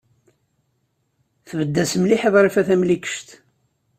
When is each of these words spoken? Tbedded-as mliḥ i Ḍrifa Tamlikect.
Tbedded-as 1.47 1.93
mliḥ 2.01 2.21
i 2.27 2.29
Ḍrifa 2.33 2.61
Tamlikect. 2.67 3.29